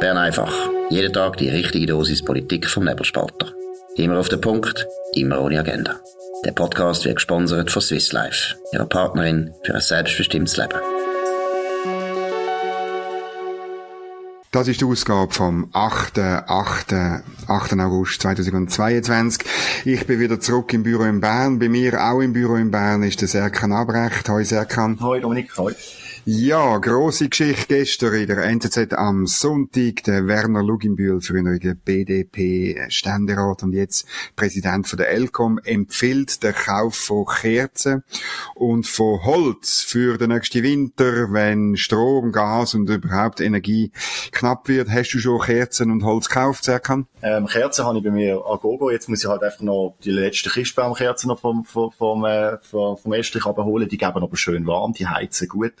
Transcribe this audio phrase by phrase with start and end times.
[0.00, 0.52] Bern einfach.
[0.90, 3.52] Jeden Tag die richtige Dosis Politik vom Nebelspalter.
[3.96, 5.96] Immer auf den Punkt, immer ohne Agenda.
[6.44, 10.78] Der Podcast wird gesponsert von Swiss Life, ihrer Partnerin für ein selbstbestimmtes Leben.
[14.52, 16.18] Das ist die Ausgabe vom 8.
[16.18, 16.92] 8.
[17.48, 17.72] 8.
[17.80, 19.40] August 2022.
[19.84, 21.58] Ich bin wieder zurück im Büro in Bern.
[21.58, 24.28] Bei mir auch im Büro in Bern ist der Serkan Abrecht.
[24.28, 24.98] Hoi Serkan.
[25.00, 25.74] Hoi Dominik, hoi.
[26.30, 30.04] Ja, grosse Geschichte gestern in der NZZ am Sonntag.
[30.04, 37.24] Der Werner Luginbühl, früheriger BDP-Ständerat und jetzt Präsident von der ELCOM, empfiehlt den Kauf von
[37.24, 38.04] Kerzen
[38.54, 43.90] und von Holz für den nächsten Winter, wenn Strom, Gas und überhaupt Energie
[44.30, 44.90] knapp wird.
[44.90, 47.06] Hast du schon Kerzen und Holz gekauft, Serkan?
[47.22, 48.90] Ähm, Kerzen habe ich bei mir an Gogo.
[48.90, 52.98] Jetzt muss ich halt einfach noch die letzten Christbaumkerzen noch vom, vom, vom, äh, vom,
[52.98, 53.88] vom Estrich abholen.
[53.88, 55.72] Die geben aber schön warm, die heizen gut.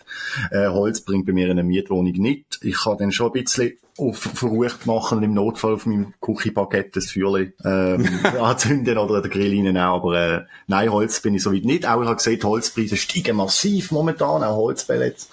[0.50, 2.60] Äh, Holz bringt bei mir eine Mietwohnung nicht.
[2.62, 7.00] Ich kann dann schon ein bisschen auf verrucht machen und im Notfall auf meinem Küchenbaguette
[7.00, 8.08] das Feuerchen ähm,
[8.40, 9.76] anzünden oder den Grill rein.
[9.76, 11.86] Aber äh, nein, Holz bin ich soweit nicht.
[11.86, 15.28] Auch ich habe gesehen, die Holzpreise steigen massiv momentan, auch Holzpellets.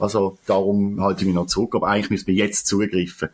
[0.00, 1.74] Also darum halte ich mich noch zurück.
[1.74, 3.28] Aber eigentlich müssen wir jetzt zugreifen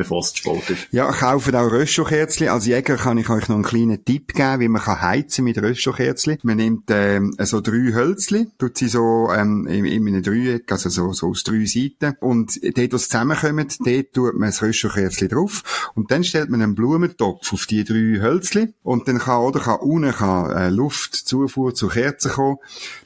[0.00, 0.88] bevor es zu spät ist.
[0.92, 2.48] Ja, kauft auch Röststochkerzchen.
[2.48, 5.58] Als Jäger kann ich euch noch einen kleinen Tipp geben, wie man kann heizen mit
[5.58, 6.38] Röststochkerzchen.
[6.42, 10.88] Man nimmt ähm, so drei Hölzchen, tut sie so ähm, in, in einem Dreieck, also
[10.88, 12.16] so, so aus drei Seiten.
[12.20, 15.92] Und dort, wo sie zusammenkommen, dort tut man das Röststochkerzchen drauf.
[15.94, 18.72] Und dann stellt man einen Blumentopf auf die drei Hölzchen.
[18.82, 22.56] Und dann kann, oder kann unten kann, äh, Luftzufuhr zur Kerze kommen.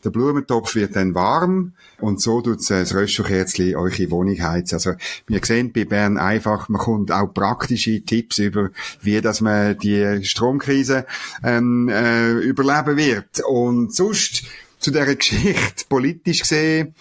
[0.05, 1.73] Der Blumentopf wird dann warm.
[1.99, 4.77] Und so tut das Röststochkerzchen euch in Wohnung heizen.
[4.77, 4.93] Also,
[5.27, 8.69] wir sehen bei Bern einfach, man kommt auch praktische Tipps über,
[9.01, 11.07] wie dass man die Stromkrise
[11.43, 13.41] ähm, äh, überleben wird.
[13.41, 14.43] Und sonst
[14.79, 16.95] zu dieser Geschichte politisch gesehen,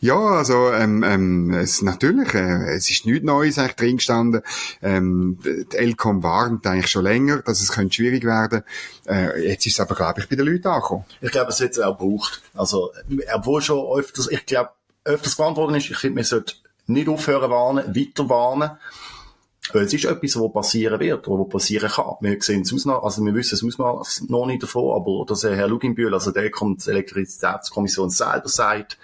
[0.00, 4.42] ja, also ähm, ähm, es natürlich, äh, es ist nichts Neues eigentlich drin gestanden.
[4.82, 8.64] Ähm, die Elcom warnt eigentlich schon länger, dass es könnte schwierig werden.
[9.06, 11.04] Äh, jetzt ist es aber glaube ich bei den Leuten angekommen.
[11.20, 12.42] Ich glaube, es es auch gebraucht.
[12.52, 12.90] Also
[13.32, 14.70] obwohl schon öfters, ich glaube
[15.04, 16.54] öfters gewarnt worden ist, ich finde, man sollte
[16.88, 18.72] nicht aufhören warnen, weiter warnen.
[19.72, 22.16] Weil es ist etwas, was passieren wird, oder was passieren kann.
[22.20, 25.68] Wir sehen es Ausmaß, also wir wissen es Ausmaß noch nicht davon, aber dass Herr
[25.68, 28.98] Luginbühl, also der kommt, die Elektrizitätskommission selber sagt,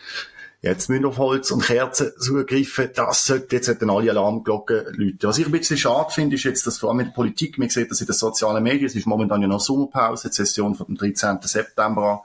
[0.61, 5.29] jetzt müssen auf Holz und Kerzen zugreifen, das sollte, jetzt sollten alle Alarmglocken läuten.
[5.29, 7.69] Was ich ein bisschen schade finde, ist jetzt, dass vor allem in der Politik, man
[7.69, 10.97] sieht das in den sozialen Medien, es ist momentan ja noch Sommerpause, die Session vom
[10.97, 11.39] 13.
[11.43, 12.19] September an,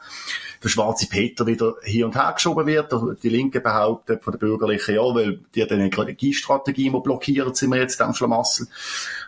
[0.63, 2.91] der schwarze Peter wieder hier und her geschoben wird.
[3.21, 7.81] Die Linke behauptet von der Bürgerlichen, ja, weil die eine Energiestrategie immer blockiert, sind wir
[7.81, 8.67] jetzt am Schlamassel.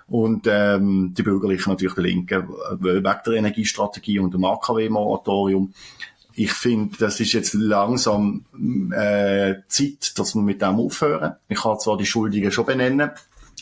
[0.08, 2.48] Und ähm, die Bürgerlichen natürlich die Linken,
[2.80, 5.74] wegen der Energiestrategie und dem AKW-Moratorium.
[6.35, 8.46] Ich finde, das ist jetzt langsam
[8.91, 11.35] äh, Zeit, dass wir mit dem aufhören.
[11.47, 13.12] Ich kann zwar die Schuldigen schon benennen,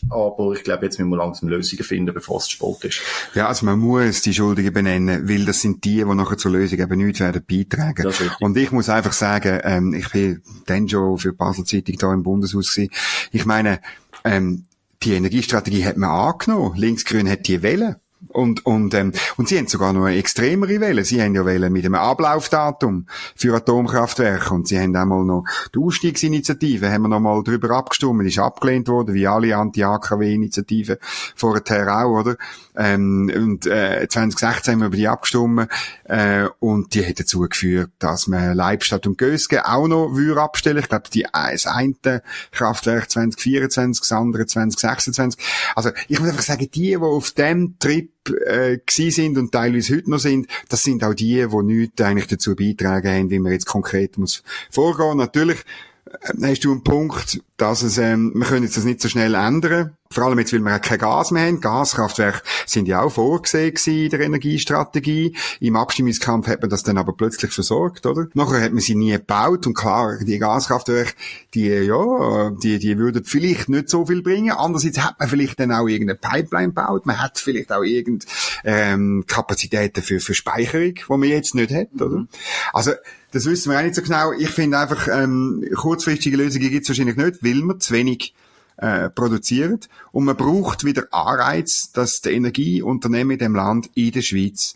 [0.10, 3.02] aber ich glaube, jetzt müssen wir langsam Lösungen finden, bevor es zu spät ist.
[3.36, 6.80] Ja, also man muss die Schuldigen benennen, weil das sind die, die nachher zur Lösung
[6.80, 8.12] eben nichts werden beitragen.
[8.40, 12.14] Und ich muss einfach sagen, ähm, ich bin dann schon für die Basel Zeitung da
[12.14, 12.92] im Bundeshaus gewesen.
[13.32, 13.80] Ich meine,
[14.24, 14.66] ähm,
[15.04, 16.76] die Energiestrategie hat man angenommen.
[16.78, 17.96] Linksgrün hat die wählen.
[18.30, 21.04] Und, und, ähm, und sie haben sogar noch eine extremere Welle.
[21.04, 24.54] Sie haben ja Welle mit einem Ablaufdatum für Atomkraftwerke.
[24.54, 28.40] Und sie haben auch mal noch die Ausstiegsinitiative, haben wir noch mal drüber abgestimmt, ist
[28.40, 30.98] abgelehnt worden, wie alle Anti-AKW-Initiativen
[31.36, 32.38] vorher auch, oder?
[32.76, 35.68] Ähm, und, äh, 2016 haben wir über die abgestimmt,
[36.06, 40.80] äh, und die hat dazu geführt, dass man Leibstadt und Gösge auch noch würde abstellen.
[40.80, 45.40] Ich glaube, die, das eine Kraftwerk 2024, das andere 2026.
[45.76, 50.10] Also, ich muss einfach sagen, die, die auf dem Trip äh, sind und teilweise heute
[50.10, 53.66] noch sind, das sind auch die, die nichts eigentlich dazu beitragen haben, wie man jetzt
[53.66, 55.18] konkret muss vorgehen.
[55.18, 55.60] Natürlich
[56.06, 59.36] äh, hast du einen Punkt, dass es, ähm, wir können jetzt das nicht so schnell
[59.36, 59.98] ändern.
[60.14, 61.60] Vor allem jetzt, weil wir kein Gas mehr haben.
[61.60, 65.36] Gaskraftwerke sind ja auch vorgesehen in der Energiestrategie.
[65.60, 68.28] Im Abstimmungskampf hat man das dann aber plötzlich versorgt, oder?
[68.34, 71.14] Nachher hat man sie nie gebaut und klar, die Gaskraftwerke,
[71.54, 74.52] die, ja, die, die würden vielleicht nicht so viel bringen.
[74.52, 77.06] Andererseits hat man vielleicht dann auch irgendeine Pipeline gebaut.
[77.06, 78.32] Man hat vielleicht auch irgendeine
[78.64, 82.18] ähm, Kapazitäten für, für Speicherung, die man jetzt nicht hat, oder?
[82.18, 82.28] Mhm.
[82.72, 82.92] Also,
[83.32, 84.32] das wissen wir auch nicht so genau.
[84.32, 88.36] Ich finde einfach, ähm, kurzfristige Lösungen gibt es wahrscheinlich nicht, weil man zu wenig
[88.78, 89.90] äh, produziert.
[90.12, 94.74] Und man braucht wieder Anreiz, dass die Energieunternehmen in dem Land in der Schweiz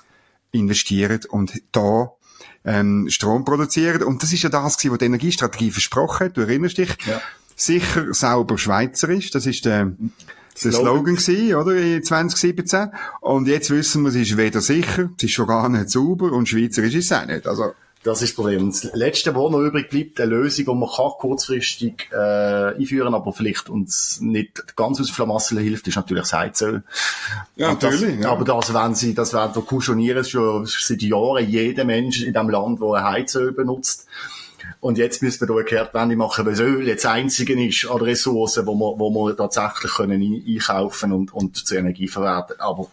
[0.52, 2.12] investieren und da
[2.66, 4.04] ähm, Strom produzieren.
[4.04, 6.38] Und das ist ja das, was die Energiestrategie versprochen hat.
[6.38, 6.96] Du erinnerst dich?
[7.06, 7.22] Ja.
[7.56, 9.32] Sicher, sauber, schweizerisch.
[9.32, 9.94] Das ist der,
[10.64, 11.76] der Slogan gewesen, oder?
[11.76, 12.90] In 2017.
[13.22, 16.48] Und jetzt wissen wir, es ist weder sicher, es ist schon gar nicht sauber und
[16.48, 17.48] schweizerisch ist es auch nicht.
[17.48, 17.74] Also,
[18.04, 18.70] Das ist das Problem.
[18.70, 23.34] Das Letzte, was noch übrig bleibt, eine Lösung, die man kann kurzfristig äh, einführen aber
[23.34, 26.84] vielleicht uns nicht ganz aus Flamassel hilft, ist natürlich das Heizöl.
[27.56, 28.18] Ja, natürlich.
[28.18, 28.32] Das, ja.
[28.32, 32.50] Aber das, wenn sie, das werden wir kuschonieren, schon seit Jahren jeder Mensch in dem
[32.50, 34.08] Land, der Heizöl benutzt.
[34.80, 38.02] Und jetzt müssen wir da eine Kehrtwende machen, weil das Öl jetzt einzige ist an
[38.02, 42.60] Ressourcen, wo wir, wo wir tatsächlich können einkaufen und, und zur Energie verwerten.
[42.60, 42.88] Aber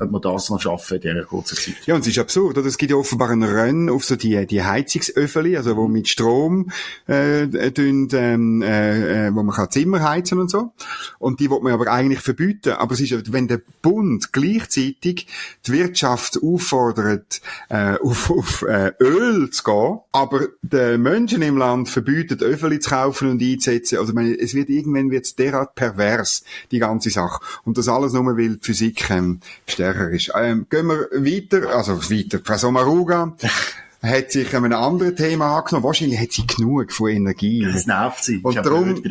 [0.00, 1.86] ob wir das noch schaffen in dieser kurzen Zeit.
[1.86, 2.66] Ja, und es ist absurd, oder?
[2.66, 6.70] Es gibt ja offenbar einen Rennen auf so die, die Heizungsöffeli, also wo mit Strom,
[7.06, 10.72] äh, tun, ähm, äh, wo man kann Zimmer heizen und so.
[11.18, 12.72] Und die will man aber eigentlich verbieten.
[12.72, 15.26] Aber es ist, wenn der Bund gleichzeitig
[15.66, 21.88] die Wirtschaft auffordert, äh, auf, auf äh, Öl zu gehen, aber den Menschen im Land
[21.88, 26.78] verbietet, Öffeli zu kaufen und einzusetzen, also meine, es wird irgendwann wird's derart pervers, die
[26.78, 27.40] ganze Sache.
[27.64, 29.40] Und das alles nur, weil die Physik ähm,
[29.76, 30.32] stärker ist.
[30.34, 32.40] Ähm, gehen wir weiter, also weiter.
[32.42, 33.36] Frau Sommaruga
[34.02, 35.84] hat sich einem anderen Thema angenommen.
[35.84, 37.66] Wahrscheinlich hat sie genug von Energie.
[37.70, 38.38] Das nervt sie.
[38.42, 39.04] Und Ich darum- bei dem?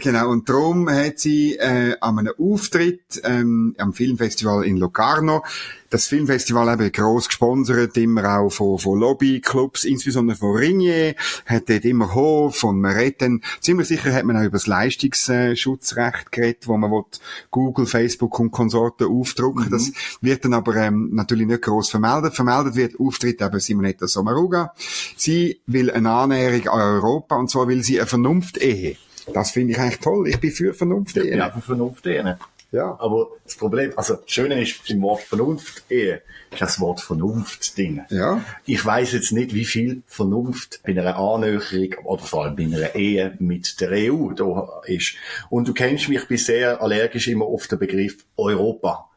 [0.00, 5.44] Genau, und darum hat sie äh, an einem Auftritt ähm, am Filmfestival in Locarno,
[5.90, 11.14] das Filmfestival eben gross gesponsert, immer auch von, von Lobbyclubs, insbesondere von Ringier,
[11.46, 13.42] hat dort immer Hof von Meretten.
[13.60, 17.04] Ziemlich sicher hat man auch über das Leistungsschutzrecht geredet, wo man will
[17.50, 19.68] Google, Facebook und Konsorten aufdrucken.
[19.70, 22.34] Das wird dann aber ähm, natürlich nicht gross vermeldet.
[22.34, 24.74] Vermeldet wird Auftritt eben Simonetta Sommaruga.
[25.16, 28.96] Sie will eine Annäherung an Europa, und zwar will sie eine Vernunft-Ehe.
[29.32, 30.28] Das finde ich eigentlich toll.
[30.28, 31.16] Ich bin für Vernunft.
[31.16, 32.38] Ich bin einfach Vernunft eher.
[32.74, 32.96] Ja.
[32.98, 37.78] Aber das Problem, also das Schöne ist im Wort Vernunft eher, ist das Wort Vernunft
[37.78, 38.02] drin.
[38.10, 38.44] Ja.
[38.66, 42.96] Ich weiß jetzt nicht, wie viel Vernunft bei einer Annäherung oder vor allem bei einer
[42.96, 45.14] Ehe mit der EU da ist.
[45.50, 49.08] Und du kennst mich, ich bin sehr allergisch immer auf den Begriff Europa.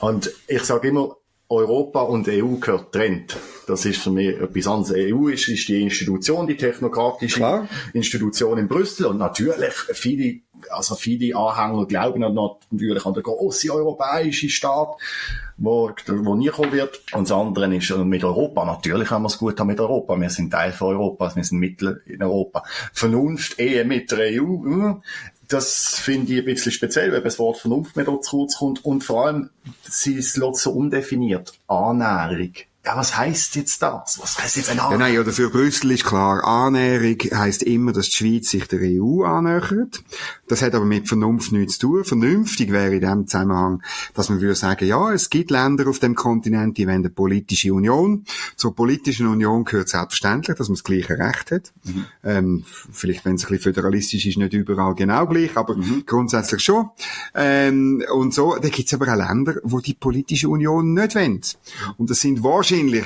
[0.00, 1.16] Und ich sage immer,
[1.50, 3.36] Europa und EU gehört trennt.
[3.66, 4.94] Das ist für mich etwas anderes.
[4.96, 7.68] EU ist, ist die Institution, die technokratische Klar.
[7.92, 9.06] Institution in Brüssel.
[9.06, 14.94] Und natürlich, viele, also viele Anhänger glauben natürlich an den grossen europäischen Staat,
[15.56, 17.00] wo, wo nie kommen wird.
[17.12, 18.64] Und das andere ist äh, mit Europa.
[18.64, 20.20] Natürlich haben wir es gut haben mit Europa.
[20.20, 21.34] Wir sind Teil von Europa.
[21.34, 22.62] Wir sind Mittel in Europa.
[22.92, 24.94] Vernunft, Ehe mit der EU.
[25.50, 28.84] Das finde ich ein bisschen speziell, weil das Wort Vernunft mir dort zu kurz kommt.
[28.84, 29.50] Und vor allem,
[29.82, 31.52] sie ist so undefiniert.
[31.66, 32.52] Annäherung.
[32.82, 34.18] Ja, was heißt jetzt das?
[34.22, 35.12] Was heißt jetzt eine Ja, Annäherung?
[35.12, 39.22] nein, oder für Brüssel ist klar, Annäherung heisst immer, dass die Schweiz sich der EU
[39.24, 40.02] annähert.
[40.48, 42.04] Das hat aber mit Vernunft nichts zu tun.
[42.04, 43.82] Vernünftig wäre in dem Zusammenhang,
[44.14, 47.74] dass man würde sagen, ja, es gibt Länder auf dem Kontinent, die wollen eine politische
[47.74, 48.24] Union.
[48.56, 51.72] Zur politischen Union gehört selbstverständlich, dass man das gleiche Recht hat.
[52.24, 55.76] Ähm, vielleicht, wenn es ein bisschen föderalistisch ist, nicht überall genau gleich, aber
[56.06, 56.88] grundsätzlich schon.
[57.34, 61.42] Ähm, und so, da gibt es aber auch Länder, wo die politische Union nicht wollen.
[61.98, 63.04] Und das sind wahrscheinlich alleen.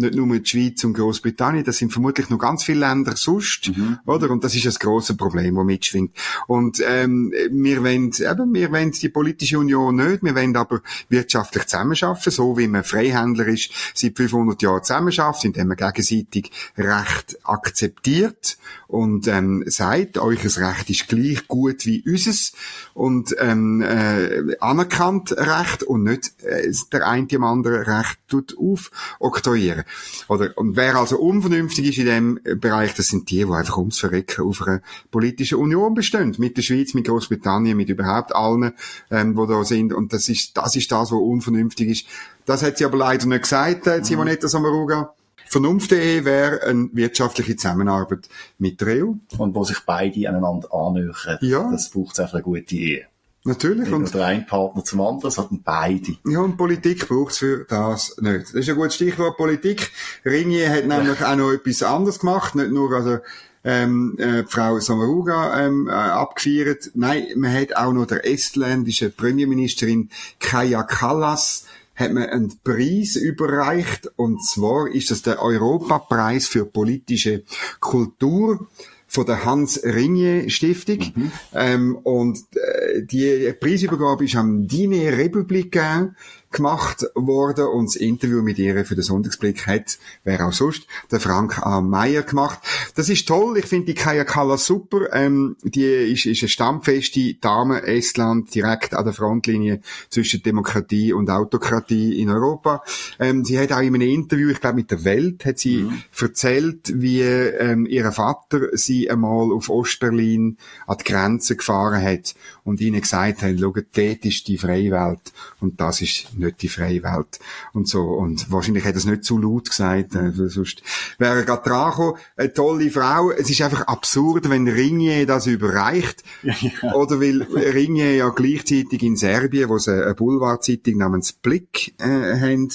[0.00, 3.70] Nicht nur die Schweiz und Großbritannien, das sind vermutlich noch ganz viele Länder sonst,
[4.06, 4.30] oder?
[4.30, 6.16] Und das ist das große Problem, das mitschwingt.
[6.46, 11.66] Und ähm, wir wollen, eben, wir wollen die politische Union nicht, wir wollen aber wirtschaftlich
[11.66, 18.58] zusammenarbeiten, so wie man Freihändler ist, seit 500 Jahren zusammenarbeitet, indem man gegenseitig Recht akzeptiert
[18.86, 22.52] und ähm, sagt, eures Recht ist gleich gut wie unseres
[22.94, 29.84] und ähm, äh, anerkannt Recht und nicht äh, der eine dem anderen Recht tut aufoktroyieren.
[30.28, 33.98] Oder, und wer also unvernünftig ist in dem Bereich, das sind die, die einfach ums
[33.98, 36.34] Verrecken auf einer politischen Union bestehen.
[36.38, 38.72] Mit der Schweiz, mit Großbritannien, mit überhaupt allen,
[39.10, 39.92] ähm, die da sind.
[39.92, 42.06] Und das ist, das ist das, was unvernünftig ist.
[42.46, 45.14] Das hat sie aber leider nicht gesagt, äh, Simonetta Sommaruga.
[45.46, 48.28] Vernunft.de wäre eine wirtschaftliche Zusammenarbeit
[48.58, 49.14] mit der EU.
[49.36, 51.38] Und wo sich beide aneinander annähern.
[51.40, 51.68] Ja.
[51.72, 53.09] Das braucht einfach eine gute Ehe.
[53.44, 53.88] Natürlich.
[53.88, 56.16] Nicht Und der ein Partner zum anderen, sondern beide.
[56.26, 58.46] Ja, und Politik braucht's für das nicht.
[58.46, 59.90] Das ist ein gutes Stichwort Politik.
[60.26, 63.18] Ringier hat nämlich auch noch etwas anderes gemacht, nicht nur also
[63.64, 66.90] ähm, äh, Frau Samaruga ähm, äh, abgefeiert.
[66.94, 74.10] Nein, man hat auch noch der estländischen Premierministerin Kaja Kallas hat man einen Preis überreicht
[74.16, 77.44] und zwar ist das der Europapreis für politische
[77.78, 78.68] Kultur
[79.10, 81.32] von der Hans Ringier Stiftung.
[81.52, 86.14] Ähm, und äh, die Preisübergabe ist am Dîner Républicain
[86.50, 91.20] gemacht worden und das Interview mit ihr für den Sonntagsblick hat, wer auch sonst, der
[91.20, 91.80] Frank A.
[91.80, 92.58] Meyer gemacht.
[92.96, 97.34] Das ist toll, ich finde die Kaya Kallas super, ähm, die ist, ist eine stammfeste
[97.34, 102.82] Dame Estland, direkt an der Frontlinie zwischen Demokratie und Autokratie in Europa.
[103.18, 105.88] Ähm, sie hat auch in einem Interview, ich glaube mit der Welt, hat sie
[106.20, 112.80] erzählt, wie ähm, ihr Vater sie einmal auf Ostberlin an die Grenze gefahren hat und
[112.80, 117.02] ihnen gesagt hat, schau, dort ist die freie Welt und das ist nicht die freie
[117.02, 117.38] Welt
[117.72, 118.02] und so.
[118.02, 120.82] Und wahrscheinlich hat er es nicht zu laut gesagt, äh, sonst
[121.18, 122.18] wäre er gerade dran gekommen.
[122.36, 123.30] Eine tolle Frau.
[123.30, 126.24] Es ist einfach absurd, wenn Ringier das überreicht.
[126.42, 126.94] Ja, ja.
[126.94, 132.68] Oder weil Ringier ja gleichzeitig in Serbien, wo sie eine Boulevardzeitung namens Blick äh, haben,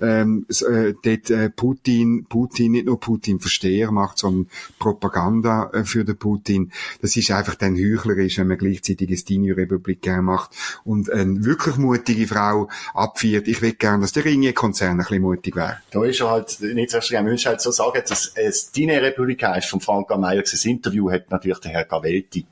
[0.00, 4.48] ähm, äh, dort äh, Putin, Putin, nicht nur Putin-Versteher macht, sondern
[4.78, 6.72] Propaganda äh, für den Putin.
[7.02, 12.26] Das ist einfach dann heuchlerisch, wenn man gleichzeitig eine Stini-Republik macht und eine wirklich mutige
[12.26, 12.68] Frau
[13.10, 13.48] abführt.
[13.48, 15.78] Ich will gerne, dass der Ringier-Konzern ein bisschen mutig wäre.
[15.90, 17.24] Da ist er halt nicht so streng.
[17.24, 20.42] Man muss halt so sagen, dass es Stini-Republik ist von Frank Meyer.
[20.42, 22.46] Das Interview hat natürlich der Herr Gavelti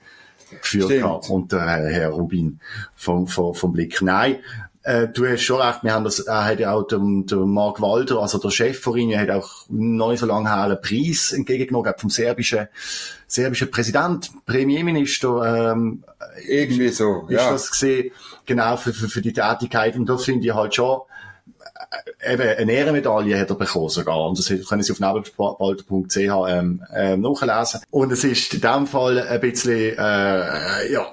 [0.50, 2.60] geführt hat und der Herr Rubin
[2.94, 4.00] vom, vom, vom Blick.
[4.02, 4.36] Nein,
[4.82, 7.80] äh, du hast schon recht, wir haben das, er hat ja auch dem, dem Mark
[7.80, 11.92] Walter, also der Chef von ihnen, hat auch nicht so lange her einen Preis entgegengenommen,
[11.97, 12.68] vom serbischen,
[13.26, 16.04] serbischen Präsident, Premierminister, ähm,
[16.47, 17.50] irgendwie so, ist ja.
[17.50, 18.12] das gesehen,
[18.47, 21.00] genau, für, für, für die Tätigkeit, und das finde ich halt schon,
[22.26, 24.28] eben eine Ehrenmedaille hat er bekommen sogar.
[24.28, 27.80] Und das können Sie auf nebelspalter.ch ähm, ähm, nachlesen.
[27.90, 31.12] Und es ist in dem Fall ein bisschen, äh, ja,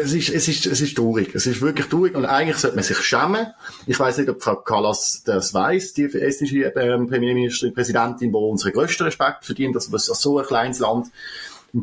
[0.00, 1.34] es ist, es ist, es ist traurig.
[1.34, 2.14] Es ist wirklich traurig.
[2.14, 3.48] Und eigentlich sollte man sich schämen.
[3.86, 8.72] Ich weiß nicht, ob Frau Callas das weiß, die estnische ähm, Premierministerin, Präsidentin, wo unsere
[8.72, 11.08] größten Respekt verdient, dass was so ein kleines Land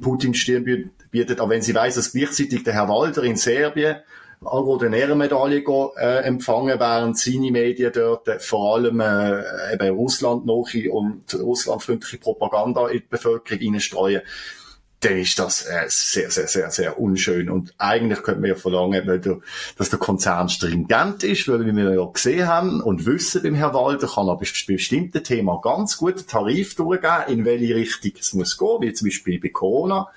[0.01, 1.39] Putin Stirn bietet.
[1.39, 3.98] Aber wenn sie weiß, dass gleichzeitig der Herr Walter in Serbien
[4.44, 5.63] Algo eine Ehrenmedaille
[5.98, 12.88] äh, empfangen, während seine Medien dort äh, vor allem äh, eben Russland und russlandfreundliche Propaganda
[12.88, 14.22] in die Bevölkerung hineinstreuen
[15.06, 17.50] dann ist das äh, sehr, sehr, sehr, sehr unschön.
[17.50, 19.38] Und eigentlich könnte man ja verlangen, der,
[19.77, 23.74] dass der Konzern stringent ist, weil wie wir ja gesehen haben und wissen beim Herrn
[23.74, 28.58] Walter, kann er bei bestimmten Themen ganz gut Tarif durchgeben, in welche Richtung es muss
[28.58, 30.08] gehen, wie zum Beispiel bei Corona.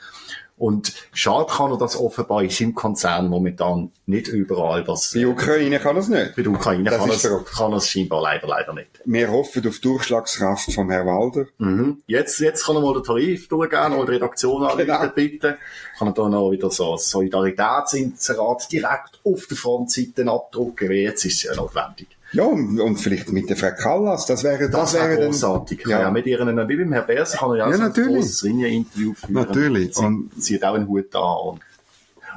[0.59, 4.87] Und schade kann er das offenbar in seinem Konzern momentan nicht überall.
[4.89, 6.35] Was, bei Ukraine kann er es nicht.
[6.37, 9.01] Bei der Ukraine das kann, er, kann er es scheinbar leider, leider nicht.
[9.05, 11.47] Wir hoffen auf Durchschlagskraft vom Herrn Walder.
[11.59, 12.03] Mhm.
[12.07, 15.09] Jetzt, jetzt kann er mal den Tarif durchgehen und die Redaktion genau.
[15.15, 15.55] bitten.
[15.99, 21.25] Kann er da noch wieder so ein Solidaritätsinserat direkt auf der Frontseite abdrucken, wie jetzt
[21.25, 22.18] ist es ja notwendig.
[22.33, 25.85] Ja, und, vielleicht mit der Frau Callas, das wäre, das, das wäre großartig.
[25.87, 26.03] Ja.
[26.03, 28.09] ja, mit ihren, wie beim Herrn Bers kann er ja, ja natürlich.
[28.09, 29.33] ein großes Ringe-Interview führen.
[29.33, 29.95] Natürlich.
[29.95, 31.23] Sie, und zieht auch einen Hut an.
[31.23, 31.61] Und,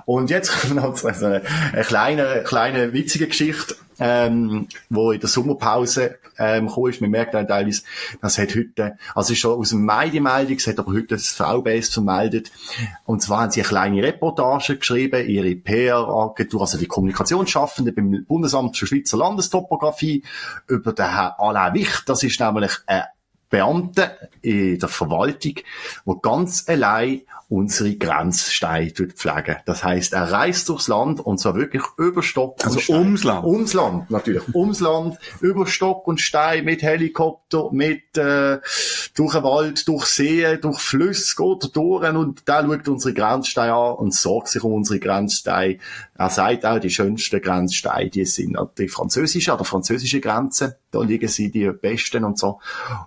[0.05, 1.41] und jetzt kommt noch so eine
[1.83, 7.01] kleine, kleine witzige Geschichte ähm, wo in der Sommerpause ähm, gekommen ist.
[7.01, 7.83] Man merkt auch teilweise,
[8.19, 11.15] das hat heute, also ist schon aus dem Mai die Meldung, es hat aber heute
[11.15, 12.51] das VBS vermeldet.
[13.05, 18.75] Und zwar haben sie eine kleine Reportage geschrieben, ihre PR-Agentur, also die Kommunikationsschaffende beim Bundesamt
[18.75, 20.23] für Schweizer Landestopographie,
[20.67, 22.03] über den Herrn Alain Wicht.
[22.07, 23.03] Das ist nämlich ein
[23.51, 25.55] Beamte in der Verwaltung,
[26.07, 29.57] der ganz allein unsere Grenzsteine pflegen.
[29.65, 32.95] Das heißt, er reist durchs Land und zwar wirklich über Stock also und Stein.
[32.95, 33.45] Also ums Land?
[33.45, 34.55] Ums Land, natürlich.
[34.55, 38.59] ums Land, über Stock und Stein, mit Helikopter, mit äh,
[39.15, 43.73] durch den Wald, durch Seen, durch Flüsse, geht er durch und da schaut unsere Grenzsteine
[43.73, 45.77] an und sorgt sich um unsere Grenzsteine.
[46.17, 50.77] Er sagt auch, die schönsten Grenzsteine, die sind die französische, an der französischen Grenze.
[50.91, 52.59] Da liegen sie die besten und so.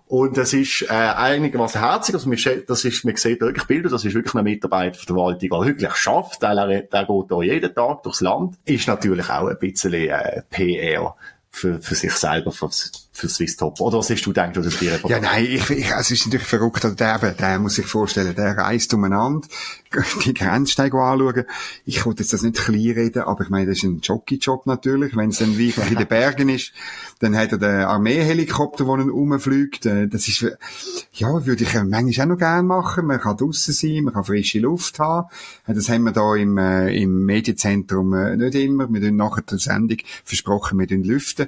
[0.07, 2.15] Und das ist äh, einigermaßen herzig.
[2.15, 2.31] Also,
[2.67, 5.95] das ist, man sieht wirklich Bilder, das ist wirklich ein Mitarbeiter der Verwaltung, der wirklich
[5.95, 9.93] schafft, weil er, der geht da jeden Tag durchs Land, ist natürlich auch ein bisschen
[9.93, 11.15] äh, PR
[11.51, 12.71] für, für sich selber, für,
[13.15, 13.81] für Swiss Top.
[13.81, 16.85] Oder was hast du gedacht, oder dir Ja, nein, ich, ich, es ist natürlich verrückt,
[16.85, 19.47] also der, der muss sich vorstellen, der reist umeinander,
[20.25, 21.45] die Grenzsteige anschauen.
[21.85, 25.17] Ich wollte jetzt das nicht klein reden, aber ich meine, das ist ein Jockey-Job natürlich.
[25.17, 26.73] Wenn es dann wie in den Bergen ist,
[27.21, 29.87] dann hat er den Armeehelikopter, der ihn rumfliegt.
[29.87, 30.45] Äh, das ist,
[31.13, 33.07] ja, würde ich manchmal auch noch gerne machen.
[33.07, 35.29] Man kann draussen sein, man kann frische Luft haben.
[35.69, 38.93] Äh, das haben wir da im, äh, im Medienzentrum äh, nicht immer.
[38.93, 41.47] Wir tun nachher der Sendung versprochen, wir lüften.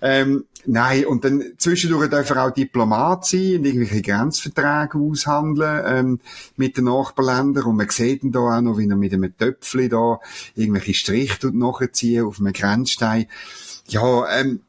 [0.00, 6.20] Ähm, Nein, und dann zwischendurch dürfen auch Diplomat sein und irgendwelche Grenzverträge aushandeln ähm,
[6.56, 7.64] mit den Nachbarländern.
[7.64, 10.20] Und man sieht dann da auch noch, wie er mit einem Töpfchen da
[10.54, 13.26] irgendwelche Striche nachziehen auf einem Grenzstein.
[13.88, 14.60] Ja, ähm,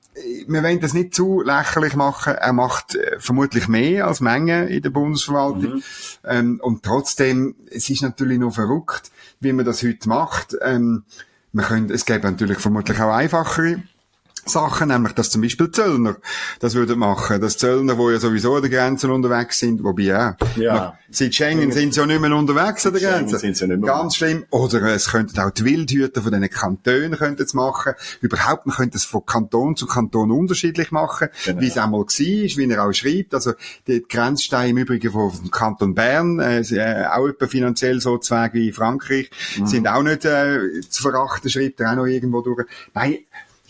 [0.48, 2.36] wir wollen das nicht zu lächerlich machen.
[2.36, 5.76] Er macht äh, vermutlich mehr als Menge in der Bundesverwaltung.
[5.76, 5.84] Mhm.
[6.26, 10.56] Ähm, und trotzdem, es ist natürlich noch verrückt, wie man das heute macht.
[10.62, 11.04] Ähm,
[11.54, 13.84] man könnte, es gäbe natürlich vermutlich auch einfachere
[14.46, 16.18] Sachen, nämlich dass zum Beispiel Zöllner
[16.60, 17.40] das würden machen.
[17.42, 20.98] Das Zöllner, wo ja sowieso an der Grenze unterwegs sind, wobei ja, ja.
[21.10, 23.40] seit Schengen sind sie ja nicht mehr unterwegs an der Grenze.
[23.40, 24.46] Sind sie nicht mehr Ganz schlimm.
[24.50, 27.94] Oder es könnten auch die Wildhüter von diesen Kantonen könnten es machen.
[28.22, 31.62] Überhaupt, man könnte es von Kanton zu Kanton unterschiedlich machen, genau.
[31.62, 33.34] wie es einmal war, wie er auch schreibt.
[33.34, 33.54] Also
[33.88, 38.72] die Grenzsteine im Übrigen vom Kanton Bern, äh, äh, auch etwa finanziell so Zweige wie
[38.72, 39.68] Frankreich, mhm.
[39.68, 42.66] sind auch nicht äh, zu verachten, schreibt er auch noch irgendwo durch.
[42.94, 43.20] Nein,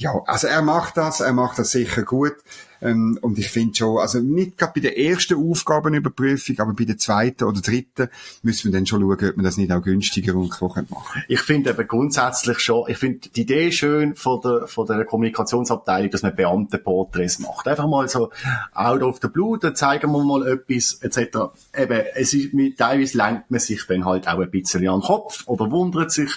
[0.02, 2.34] Ja, also er macht das, er macht das sicher gut.
[2.82, 6.98] Ähm, und ich finde schon, also nicht gerade bei der ersten Aufgabenüberprüfung, aber bei der
[6.98, 8.10] zweiten oder dritten
[8.42, 10.88] müssen wir dann schon schauen, ob man das nicht auch günstiger und so machen
[11.28, 16.10] Ich finde eben grundsätzlich schon, ich finde die Idee schön von der, von der Kommunikationsabteilung,
[16.10, 17.68] dass man Beamtenporträts macht.
[17.68, 18.32] Einfach mal so
[18.74, 21.52] out of the blue, dann zeigen wir mal etwas, etc.
[21.78, 25.44] Eben, es ist, teilweise lenkt man sich dann halt auch ein bisschen an den Kopf
[25.46, 26.32] oder wundert sich,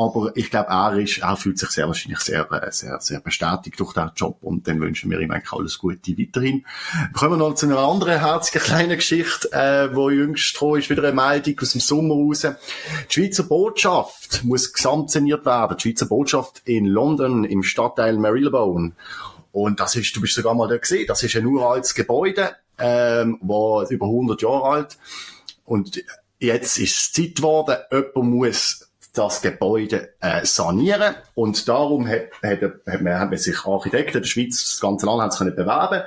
[0.00, 3.78] aber ich glaube, er, ist, er fühlt sich sehr wahrscheinlich sehr, äh, sehr, sehr bestätigt
[3.78, 6.64] durch diesen Job und dann wünschen wir ihm eigentlich alles Gute weiterhin.
[7.12, 11.02] Kommen wir noch zu einer anderen herzigen kleinen Geschichte, äh, wo jüngst dran ist, wieder
[11.04, 12.40] eine Meldung aus dem Sommer raus.
[12.40, 15.76] Die Schweizer Botschaft muss gesamtsaniert werden.
[15.76, 18.92] Die Schweizer Botschaft in London im Stadtteil Marylebone.
[19.52, 23.38] Und das ist, du bist sogar mal da gesehen, das ist ein uraltes Gebäude, ähm,
[23.42, 24.98] war über 100 Jahre alt.
[25.64, 26.02] Und
[26.38, 31.14] jetzt ist es Zeit geworden, jemand muss das Gebäude äh, sanieren.
[31.34, 35.32] Und darum hat, hat, hat, man, hat man sich Architekten der Schweiz, das ganze Land
[35.32, 36.02] sich können bewerben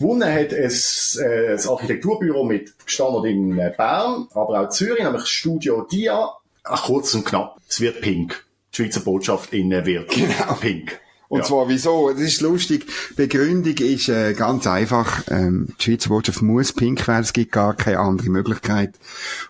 [0.00, 5.26] Gewonnen hat es äh, das Architekturbüro mit Standort in äh, Bern, aber auch Zürich, nämlich
[5.26, 6.30] Studio Dia.
[6.64, 8.42] Ach, kurz und knapp, es wird pink.
[8.72, 10.54] Die Schweizer Botschaft innen wird genau.
[10.58, 10.98] pink.
[11.30, 11.44] Und ja.
[11.44, 12.10] zwar wieso?
[12.10, 12.86] Das ist lustig.
[13.14, 15.22] Begründung ist äh, ganz einfach.
[15.28, 17.22] Ähm, die Schweizer Botschaft muss pink werden.
[17.22, 18.98] Es gibt gar keine andere Möglichkeit.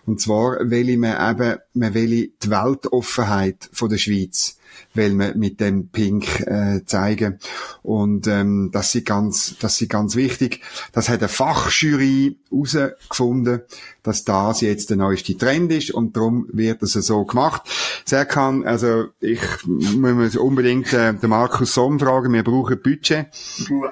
[0.05, 4.59] Und zwar will man eben, man will die Weltoffenheit von der Schweiz
[4.93, 7.39] will man mit dem Pink äh, zeigen.
[7.83, 10.61] Und ähm, das ist ganz, das ist ganz wichtig.
[10.91, 13.61] Das hat eine Fachjury herausgefunden,
[14.03, 17.61] dass das jetzt der neueste Trend ist und darum wird es so gemacht.
[18.05, 23.27] Serkan, also ich muss unbedingt äh, den Markus Somm fragen, wir brauchen Budget.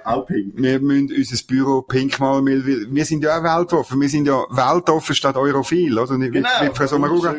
[0.03, 0.53] Auch pink.
[0.55, 4.43] Wir müssen unser Büro pink malen, weil wir sind ja auch weltoffen, wir sind ja
[4.50, 6.17] weltoffen statt europhil, oder?
[6.17, 7.36] Genau, wie, Frau Sommaruga.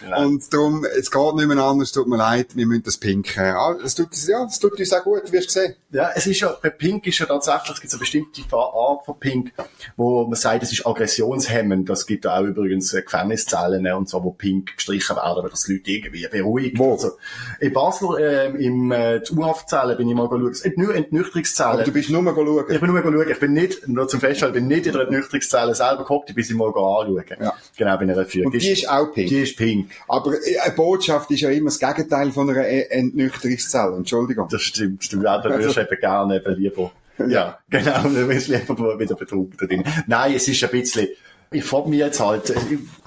[0.00, 0.26] Genau.
[0.26, 3.36] Und darum, es geht nicht mehr anders, tut mir leid, wir müssen das Pink.
[3.36, 5.74] Äh, ah, es tut, ja, tut uns auch gut, wie hast du gesehen.
[5.90, 9.18] Ja, es ist ja, bei Pink ist ja tatsächlich, es gibt eine bestimmte Art von
[9.18, 9.52] Pink,
[9.96, 11.90] wo man sagt, es ist aggressionshemmend.
[11.90, 15.90] Es gibt auch übrigens äh, Gefängniszellen und so, wo Pink gestrichen werden, weil das Leute
[15.90, 16.78] irgendwie beruhigt.
[16.78, 16.92] Wo?
[16.92, 17.12] Also,
[17.60, 20.76] in Basel, äh, im, äh, U-Haftzellen bin ich mal geschaut.
[20.76, 21.72] Nur Entnüchterungszellen.
[21.72, 22.64] Aber du bist nur mal schauen.
[22.68, 23.30] Ich bin nur mal schauen.
[23.30, 26.34] Ich bin nicht, nur zum Festhalten, ich bin nicht in der Entnüchterungszelle selber geguckt, ich
[26.34, 27.24] bin sie mal anschauen.
[27.40, 27.54] Ja.
[27.76, 28.52] Genau, bin ich Führung.
[28.52, 29.28] Und die ist, ist auch pink.
[29.28, 29.90] Die ist pink.
[30.08, 33.96] Aber äh, eine Botschaft ist ja immer das Gegenteil von einer Entnüchterungszelle.
[33.96, 34.48] Entschuldigung.
[34.50, 35.12] Das stimmt.
[35.12, 36.92] Du würdest eben gerne eben lieber,
[37.28, 39.84] ja, genau, du willst lieber wieder betrunken drin.
[40.06, 41.08] Nein, es ist ein bisschen,
[41.50, 42.54] ich frage mich jetzt halt,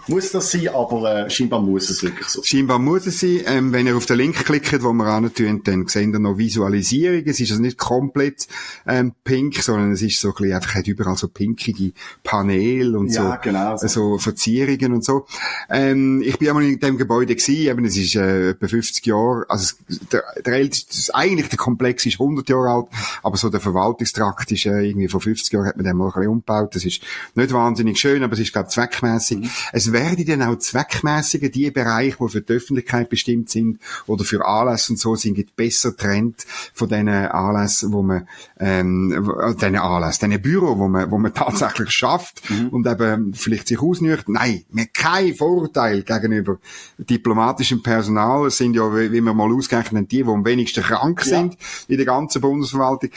[0.07, 2.43] muss das sein, aber äh, scheinbar muss es wirklich so.
[2.43, 3.41] Scheinbar muss es sein.
[3.45, 7.23] Ähm, wenn ihr auf den Link klickt, wo wir antun, dann seht ihr noch Visualisierung.
[7.25, 8.47] Es ist also nicht komplett
[8.85, 13.13] ähm, pink, sondern es ist so ein bisschen, einfach hat überall so pinkige Paneele und
[13.13, 13.87] ja, so, genau so.
[13.87, 15.25] so Verzierungen und so.
[15.69, 19.45] Ähm, ich bin einmal in dem Gebäude gewesen, eben, es ist äh, etwa 50 Jahre,
[19.47, 19.75] also
[20.11, 22.87] der, der älteste, eigentlich der Komplex ist 100 Jahre alt,
[23.21, 26.13] aber so der Verwaltungstrakt ist äh, irgendwie vor 50 Jahren hat man den mal ein
[26.13, 26.75] bisschen umgebaut.
[26.75, 27.01] Das ist
[27.35, 29.37] nicht wahnsinnig schön, aber es ist, glaube ich, zweckmäßig.
[29.37, 34.45] Mhm werden dann auch zweckmäßiger die Bereiche, die für die Öffentlichkeit bestimmt sind oder für
[34.45, 38.27] Anlässe und so, sind besser trennt von diesen Anlässen, wo man,
[38.59, 39.09] ähm,
[39.55, 42.69] diesen Anlässen, diesen Büro, wo man, wo man tatsächlich schafft mhm.
[42.69, 44.27] und eben vielleicht sich ausnücht.
[44.29, 46.57] Nein, wir kein Vorurteil gegenüber
[46.97, 48.47] diplomatischem Personal.
[48.47, 51.59] Es sind ja, wie wir mal ausgerechnet haben, die, die am wenigsten krank sind ja.
[51.87, 53.11] in der ganzen Bundesverwaltung.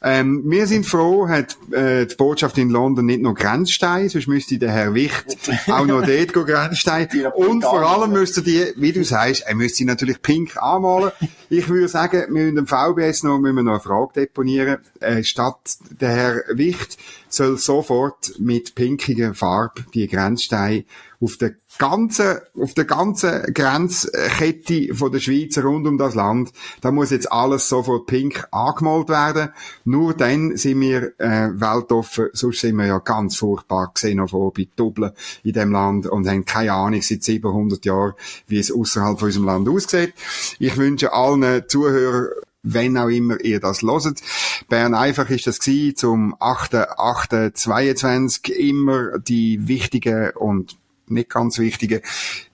[0.00, 4.58] Ähm, wir sind froh, hat äh, die Botschaft in London nicht nur Grenzstein, sonst müsste
[4.58, 7.08] der Herr Wicht auch noch dort Grenzstein.
[7.34, 11.10] Und vor allem müsste die, wie du sagst, er müsste natürlich pink anmalen.
[11.50, 14.78] Ich würde sagen, wir müssen dem VBS noch, müssen wir noch eine Frage deponieren.
[15.00, 15.58] Äh, statt
[16.00, 16.98] der Herr Wicht
[17.32, 20.84] soll sofort mit pinkiger Farbe die Grenzsteine
[21.20, 26.92] auf der ganzen, auf der ganzen Grenzkette von der Schweiz rund um das Land, da
[26.92, 29.50] muss jetzt alles sofort pink angemalt werden.
[29.84, 35.12] Nur dann sind wir äh, weltoffen, sonst sind wir ja ganz furchtbar xenophobe Doppeln
[35.42, 38.14] in dem Land und haben keine Ahnung seit 700 Jahren,
[38.46, 40.14] wie es außerhalb von unserem Land aussieht.
[40.58, 42.28] Ich wünsche allen Zuhörern
[42.62, 44.20] wenn auch immer ihr das loset.
[44.68, 50.76] Bern einfach ist das gewesen, zum 8.8.22 immer die wichtigen und
[51.10, 52.02] nicht ganz wichtige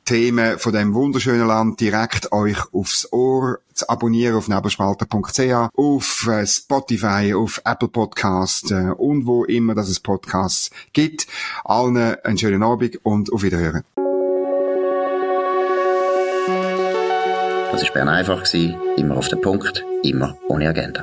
[0.05, 6.47] Themen von dem wunderschönen Land direkt euch aufs Ohr zu abonnieren auf nebelspalter.ch, auf äh,
[6.47, 11.27] Spotify, auf Apple Podcasts äh, und wo immer dass es Podcasts gibt.
[11.65, 13.83] Allen einen schönen Abend und auf Wiederhören.
[17.73, 18.45] Das war Bern einfach,
[18.97, 21.03] immer auf den Punkt, immer ohne Agenda.